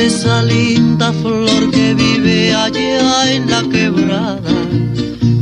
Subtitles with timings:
[0.00, 4.54] esa linda flor que vive allá en la quebrada,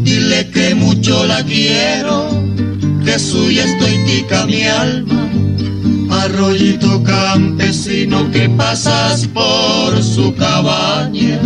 [0.03, 2.29] dile que mucho la quiero,
[3.05, 5.29] que suya estoy tica mi alma.
[6.11, 11.39] Arroyito campesino que pasas por su cabaña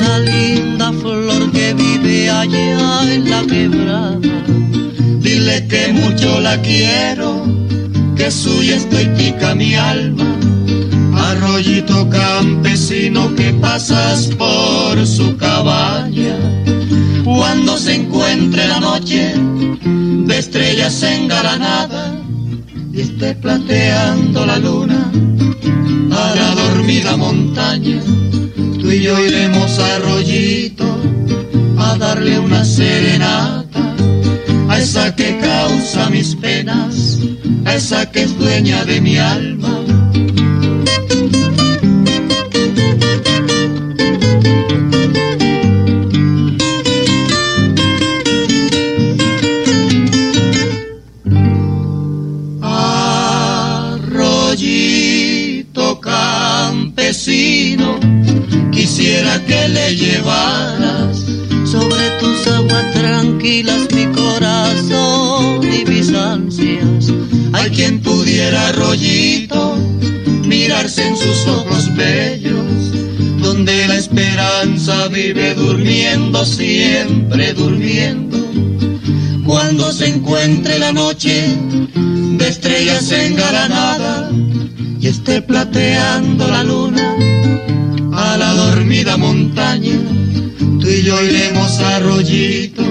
[0.00, 4.18] esa linda flor que vive allá en la quebrada,
[5.20, 7.44] dile que mucho la quiero,
[8.16, 10.24] que suya estoy pica mi alma.
[11.14, 16.36] Arroyito campesino que pasas por su cabaña,
[17.22, 19.34] cuando se encuentre la noche
[19.84, 22.14] de estrellas engalanadas
[22.92, 25.10] y esté plateando la luna
[26.10, 28.00] a la dormida montaña,
[28.92, 30.84] y yo iremos a Arroyito
[31.78, 33.94] a darle una serenata
[34.68, 37.18] a esa que causa mis penas,
[37.64, 39.99] a esa que es dueña de mi alma
[59.96, 61.24] llevaras
[61.64, 67.12] sobre tus aguas tranquilas mi corazón y mis ansias.
[67.52, 69.76] Hay quien pudiera rollito
[70.44, 72.92] mirarse en sus ojos bellos,
[73.42, 78.38] donde la esperanza vive durmiendo, siempre durmiendo.
[79.46, 81.56] Cuando se encuentre la noche
[81.94, 84.32] de estrellas engalanadas
[85.00, 86.99] y esté plateando la luna
[88.90, 89.92] dormida montaña,
[90.80, 92.82] tú y yo iremos a Arroyito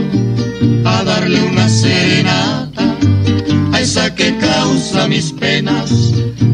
[0.85, 2.95] a darle una serenata
[3.73, 5.91] a esa que causa mis penas,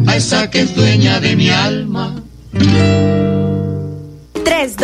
[0.08, 2.16] a esa que es dueña de mi alma.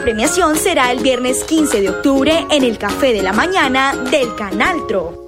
[0.00, 4.86] premiación será el viernes 15 de octubre en el Café de la Mañana del Canal
[4.86, 5.27] Tro.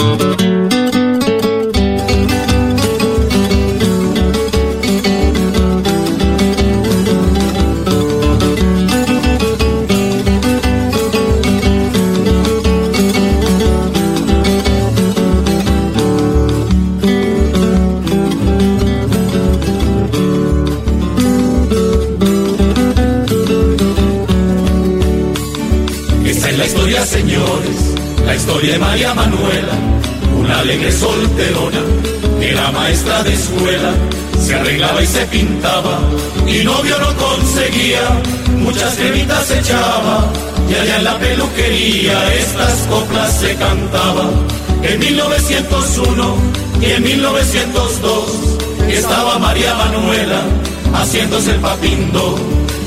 [0.00, 0.49] Esta es
[33.22, 33.92] de escuela,
[34.40, 35.98] se arreglaba y se pintaba,
[36.46, 38.00] y novio no conseguía,
[38.56, 40.30] muchas cremitas echaba,
[40.68, 44.30] y allá en la peluquería estas coplas se cantaba.
[44.82, 46.34] En 1901
[46.80, 48.24] y en 1902
[48.88, 50.40] estaba María Manuela
[50.94, 52.38] haciéndose el papindo.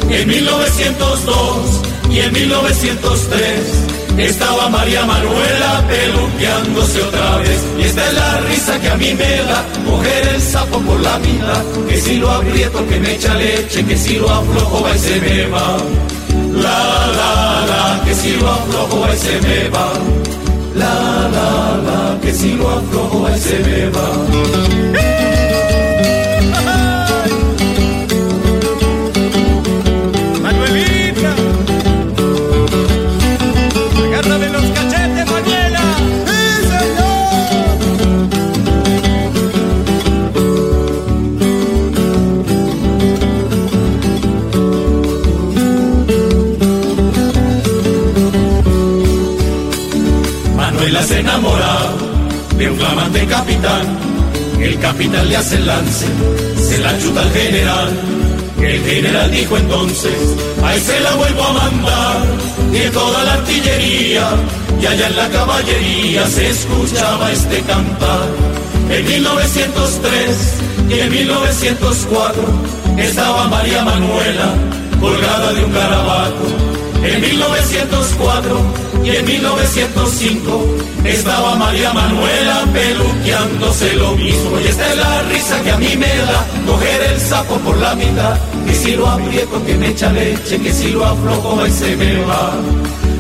[0.10, 7.60] En 1902 y en 1903 estaba María Manuela peluqueándose otra vez.
[7.80, 11.18] Y esta es la risa que a mí me da, coger el sapo por la
[11.20, 11.64] mitad.
[11.88, 15.20] Que si lo aprieto que me echa leche, que si lo aflojo va y se
[15.20, 15.78] me va.
[16.54, 19.92] La, la, la, que si lo aflojo va y se me va.
[20.76, 25.33] La, la, la, que si lo aflojo va y se me va.
[51.04, 51.78] Manuela se enamora
[52.58, 53.82] de un flamante capitán.
[54.60, 56.06] El capitán le hace el lance,
[56.58, 57.90] se la chuta al general.
[58.62, 60.14] El general dijo entonces,
[60.64, 62.26] ahí se la vuelvo a mandar.
[62.72, 64.30] Y toda la artillería,
[64.82, 68.28] y allá en la caballería se escuchaba este cantar.
[68.90, 70.54] En 1903
[70.90, 72.44] y en 1904
[72.98, 74.54] estaba María Manuela
[75.00, 76.46] colgada de un garabato.
[77.04, 80.66] En 1904 y en 1905
[81.04, 84.60] estaba María Manuela peluqueándose lo mismo.
[84.60, 87.96] Y esta es la risa que a mí me da coger el sapo por la
[87.96, 88.38] mitad.
[88.66, 92.18] Que si lo aprieto que me echa leche, que si lo aflojo y se me
[92.22, 92.54] va.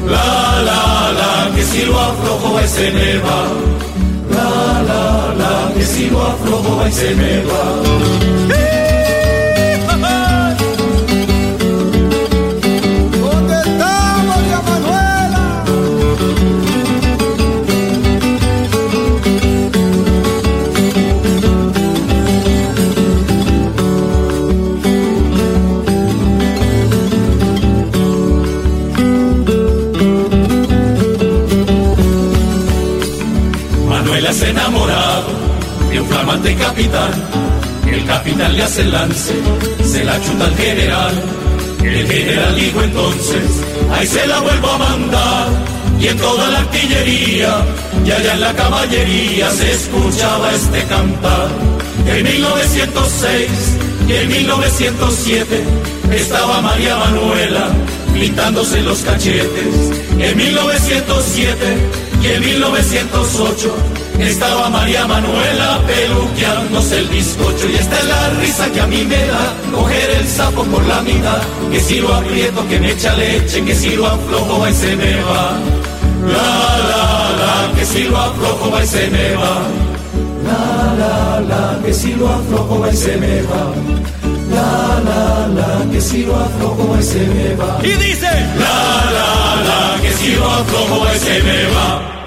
[0.07, 3.47] La la la, que si lo aflojo y se me va.
[4.31, 8.62] La la la, que si lo aflojo y se me va.
[34.53, 35.29] Enamorado
[35.89, 37.11] de un flamante capitán.
[37.87, 39.33] El capitán le hace el lance,
[39.83, 41.13] se la chuta al general.
[41.81, 43.49] El general dijo entonces,
[43.91, 45.47] ahí se la vuelvo a mandar.
[45.99, 47.65] Y en toda la artillería
[48.05, 51.49] y allá en la caballería se escuchaba este cantar.
[52.07, 53.49] En 1906
[54.07, 55.63] y en 1907
[56.11, 57.67] estaba María Manuela
[58.13, 59.75] pintándose los cachetes.
[60.19, 61.55] En 1907
[62.21, 68.81] y en 1908 estaba María Manuela peluqueándose el bizcocho y esta es la risa que
[68.81, 72.79] a mí me da coger el sapo por la mitad, que si lo aprieto que
[72.79, 75.57] me echa leche, que si lo aflojo va y se me va.
[76.25, 76.51] La
[76.89, 77.05] la
[77.41, 79.55] la, que si lo aflojo va y se me va.
[80.45, 83.73] La la la, que si lo aflojo va y se me va.
[84.53, 87.79] La la la, que si lo aflojo va y se me va.
[87.83, 89.29] Y dice, la la
[89.67, 92.22] la, que si lo aflojo va y se me va.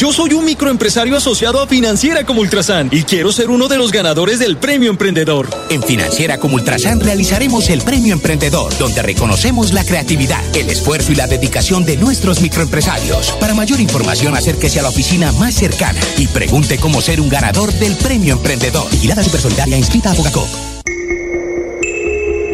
[0.00, 3.92] Yo soy un microempresario asociado a Financiera como Ultrasan y quiero ser uno de los
[3.92, 5.46] ganadores del Premio Emprendedor.
[5.68, 11.16] En Financiera como Ultrasan realizaremos el Premio Emprendedor, donde reconocemos la creatividad, el esfuerzo y
[11.16, 13.32] la dedicación de nuestros microempresarios.
[13.32, 17.70] Para mayor información, acérquese a la oficina más cercana y pregunte cómo ser un ganador
[17.70, 18.90] del Premio Emprendedor.
[18.90, 20.48] Vigilada Supersolidaria inscrita a Bogacop.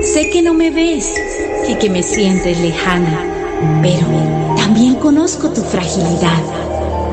[0.02, 1.12] Sé que no me ves
[1.68, 4.08] y que me sientes lejana, pero
[4.56, 6.65] también conozco tu fragilidad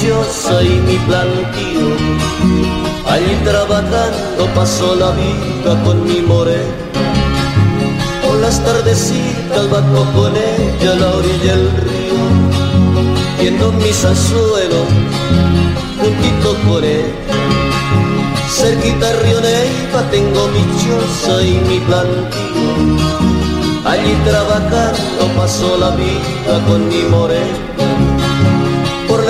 [0.00, 1.86] Y mi plantío.
[3.06, 6.72] Allí trabajando paso la vida con mi morena.
[8.22, 12.18] Por las tardecitas bajo con ella a la orilla del río.
[13.38, 14.88] Viendo mis anzuelos
[16.00, 17.12] juntito con ella.
[18.48, 22.96] Cerquita Río Neiva tengo mi choza y mi plantío.
[23.84, 27.91] Allí trabajando paso la vida con mi morena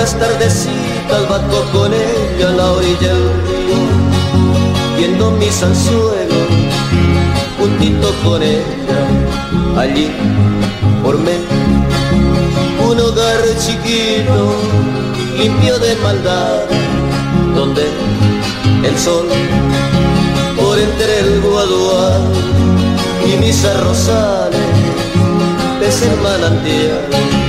[0.03, 6.49] las tardecitas bajo con ella a la orilla del río, viendo mis anzuelos
[7.57, 8.99] juntito con ella,
[9.77, 10.11] allí
[11.01, 11.37] por mí,
[12.85, 14.53] un hogar chiquito,
[15.37, 16.63] limpio de maldad,
[17.55, 17.83] donde
[18.83, 19.27] el sol
[20.57, 22.23] por entre el guadual
[23.25, 24.59] y mis arrozales
[25.81, 27.42] es el manantial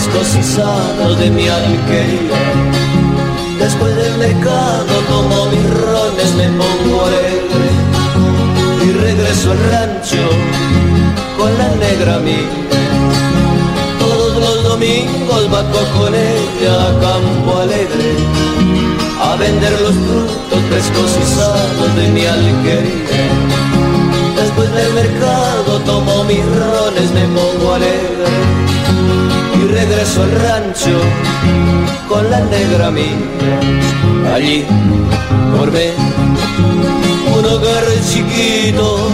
[0.00, 2.40] sanos de mi alquería.
[3.58, 7.70] Después del mercado tomo mis rones, me pongo alegre
[8.84, 10.24] y regreso al rancho
[11.38, 12.48] con la negra mía.
[13.98, 18.16] Todos los domingos bajo con ella a campo alegre
[19.20, 23.22] a vender los frutos sanos de mi alquería.
[24.36, 29.31] Después del mercado tomo mis rones, me pongo alegre
[29.84, 30.96] regreso al rancho
[32.08, 33.18] con la negra mía.
[34.32, 34.64] Allí
[35.56, 35.92] formé
[37.36, 39.08] un hogar chiquito,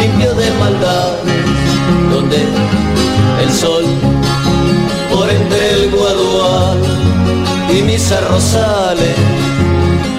[0.00, 1.34] limpio de maldades,
[2.12, 2.38] donde
[3.42, 3.84] el sol
[5.10, 6.78] por entre el guadual
[7.70, 9.16] y mis arrozales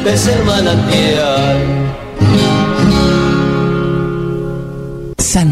[0.03, 2.06] ves el manantial.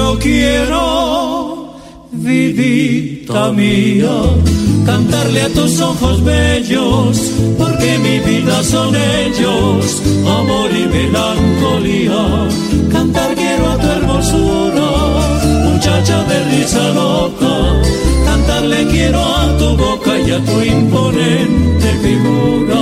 [0.00, 1.74] Yo quiero,
[2.12, 4.10] vidita mía,
[4.86, 7.18] cantarle a tus ojos bellos,
[7.58, 12.48] porque mi vida son ellos, amor y melancolía.
[12.90, 13.34] Cantar
[16.00, 17.82] muchacha de risa loca,
[18.24, 22.80] cantarle quiero a tu boca y a tu imponente figura.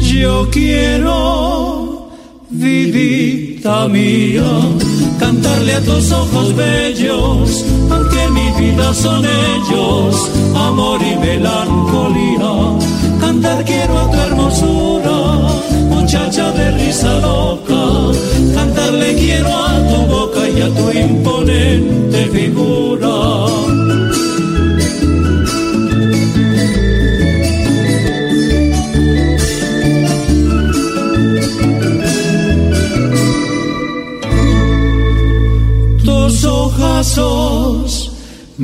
[0.00, 2.10] Yo quiero,
[2.50, 4.50] vidita mía,
[5.18, 7.64] cantarle a tus ojos bellos,
[8.94, 12.52] son ellos, amor y melancolía.
[13.20, 15.18] Cantar quiero a tu hermosura,
[15.88, 17.82] muchacha de risa loca,
[18.54, 22.77] cantarle quiero a tu boca y a tu imponente figura.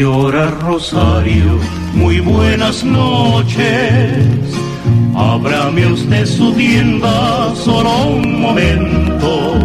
[0.00, 1.60] Señora Rosario,
[1.92, 4.24] muy buenas noches.
[5.14, 9.58] Ábrame usted su tienda solo un momento,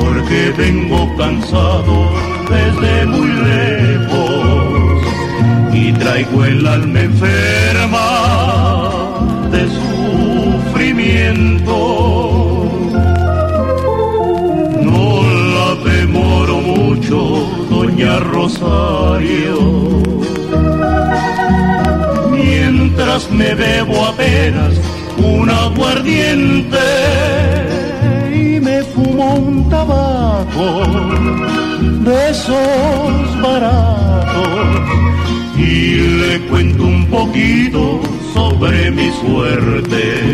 [0.00, 2.10] porque vengo cansado
[2.50, 5.04] desde muy lejos
[5.72, 8.08] y traigo el alma enferma
[9.52, 12.33] de sufrimiento.
[18.20, 19.58] Rosario.
[22.30, 24.74] Mientras me bebo apenas
[25.18, 26.78] un aguardiente
[28.32, 30.82] y me fumo un tabaco
[32.04, 34.84] de esos baratos
[35.56, 38.00] y le cuento un poquito
[38.34, 40.33] sobre mi suerte.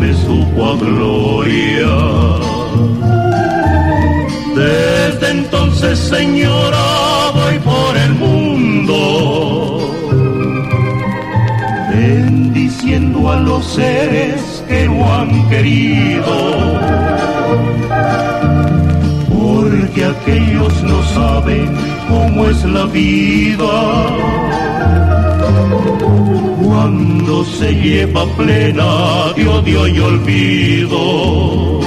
[0.00, 1.94] Me supo gloria.
[4.56, 8.96] Desde entonces, señora, voy por el mundo,
[11.90, 16.34] bendiciendo a los seres que no han querido.
[19.28, 21.76] Porque aquellos no saben
[22.08, 24.20] cómo es la vida
[26.80, 31.80] cuando se lleva plena de odio y olvido.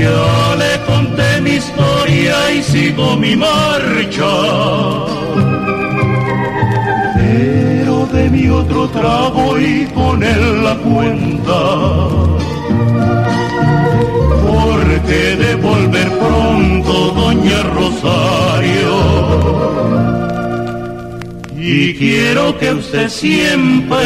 [0.00, 4.32] Ya le conté mi historia y sigo mi marcha.
[7.14, 11.60] Pero de mi otro trago y con él la cuenta.
[14.44, 15.54] Porque de
[21.92, 23.98] y quiero que usted siempre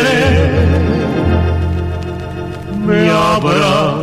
[2.85, 3.95] me abra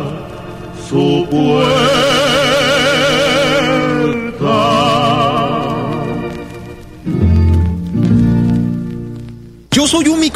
[0.88, 2.13] su puerta.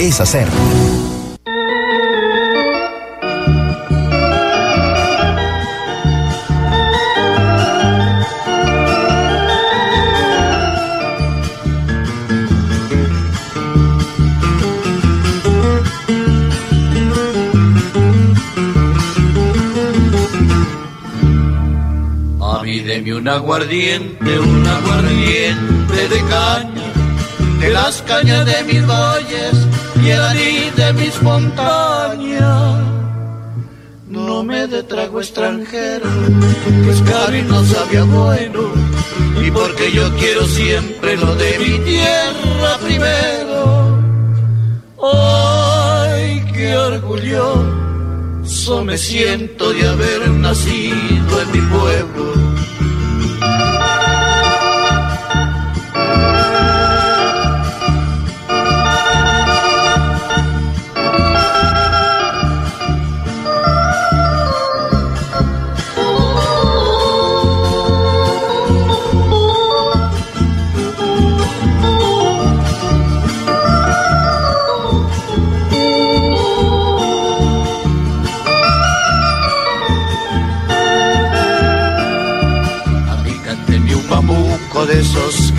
[0.00, 0.48] es hacer.
[22.40, 26.79] A mí deme un aguardiente, un aguardiente de caña
[27.72, 29.54] las cañas de mis valles
[30.02, 32.84] y el anís de mis montañas.
[34.08, 36.10] No me de trago extranjero,
[36.84, 38.72] que es caro y no sabía bueno,
[39.44, 43.98] y porque yo quiero siempre lo de mi tierra primero.
[45.02, 52.49] ¡Ay, qué orgulloso me siento de haber nacido en mi pueblo!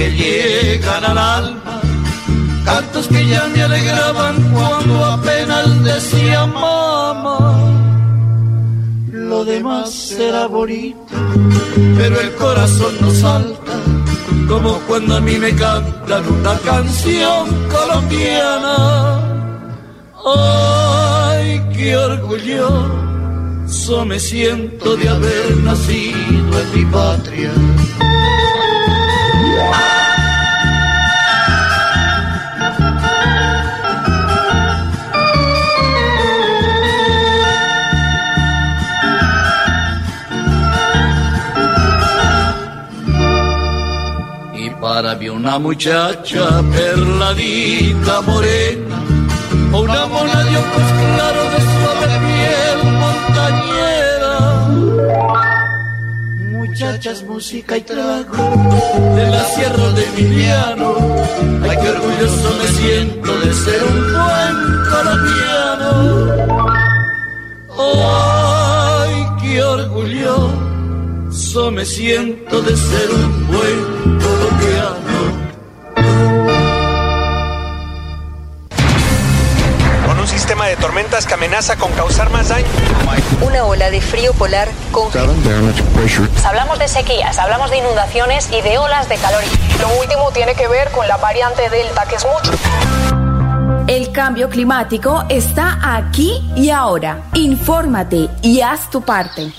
[0.02, 1.80] Que llegan al alma,
[2.66, 7.56] cantos que ya me alegraban cuando apenas decía mamá.
[9.12, 11.14] Lo demás era bonito,
[11.98, 13.74] pero el corazón no salta,
[14.48, 17.44] como cuando a mí me cantan una canción
[17.76, 19.20] colombiana.
[20.26, 23.26] Ay, qué orgulloso
[24.06, 27.52] me siento de haber nacido en mi patria.
[45.02, 48.98] Mí una muchacha perladita morena,
[49.74, 50.84] o una mona de ojos
[51.16, 54.36] claros de suave piel montañera.
[56.52, 58.44] Muchachas, música y trago
[59.16, 60.94] de la sierra de Emiliano.
[61.64, 64.56] Ay, qué orgulloso me siento de ser un buen
[64.92, 65.92] colombiano.
[69.10, 70.62] Ay, qué orgulloso
[71.72, 74.21] me siento de ser un buen
[80.66, 82.66] de tormentas que amenaza con causar más daño.
[83.42, 85.10] Una ola de frío polar con...
[86.46, 89.44] Hablamos de sequías, hablamos de inundaciones y de olas de calor.
[89.80, 92.52] Lo último tiene que ver con la variante Delta, que es mucho.
[93.88, 97.24] El cambio climático está aquí y ahora.
[97.34, 99.52] Infórmate y haz tu parte.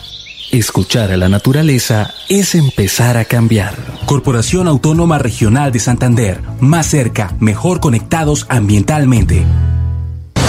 [0.52, 3.74] Escuchar a la naturaleza es empezar a cambiar.
[4.04, 6.42] Corporación Autónoma Regional de Santander.
[6.60, 9.46] Más cerca, mejor conectados ambientalmente.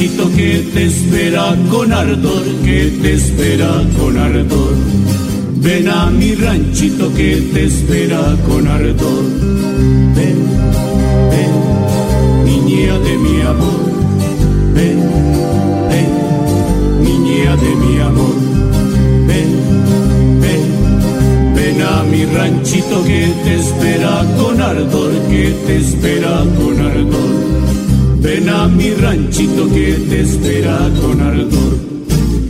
[0.00, 4.74] Ranchito que te espera con ardor, que te espera con ardor.
[5.56, 9.24] Ven a mi ranchito que te espera con ardor.
[10.16, 10.38] Ven,
[11.30, 11.52] ven,
[12.46, 13.80] niña de mi amor.
[14.74, 14.98] Ven,
[15.90, 16.10] ven,
[17.02, 18.36] niña de mi amor.
[19.26, 19.50] Ven,
[20.40, 27.50] ven, ven a mi ranchito que te espera con ardor, que te espera con ardor.
[28.22, 31.78] Ven a mi ranchito que te espera con ardor.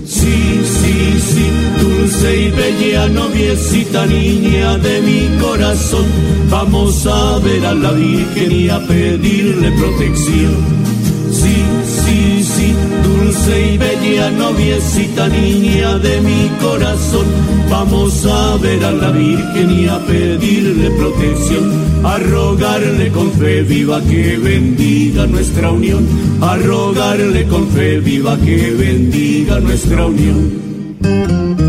[0.04, 1.46] Sí, sí, sí,
[1.80, 6.04] dulce y bella noviecita niña de mi corazón.
[6.50, 10.89] Vamos a ver a la Virgen y a pedirle protección.
[13.40, 17.26] Dulce y bella noviecita niña de mi corazón.
[17.70, 24.00] Vamos a ver a la Virgen y a pedirle protección, a rogarle con fe viva
[24.02, 26.06] que bendiga nuestra unión,
[26.42, 31.59] a rogarle con fe viva que bendiga nuestra unión.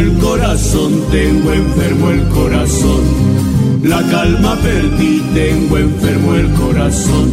[0.00, 3.02] El corazón, tengo enfermo el corazón.
[3.82, 7.30] La calma perdí, tengo enfermo el corazón.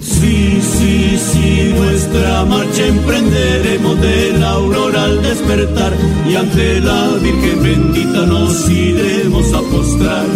[0.00, 5.92] Sí, sí, sí, nuestra marcha emprenderemos de la aurora al despertar
[6.28, 10.26] y ante la Virgen bendita nos iremos a postrar.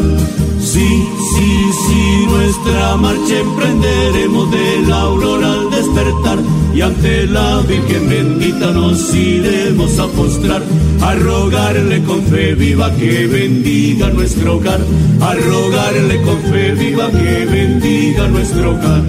[0.61, 6.39] Sí, sí, sí, nuestra marcha emprenderemos de la aurora al despertar
[6.75, 10.63] y ante la Virgen bendita nos iremos a postrar,
[11.01, 14.81] a rogarle con fe viva que bendiga nuestro hogar,
[15.21, 19.03] a rogarle con fe viva que bendiga nuestro hogar.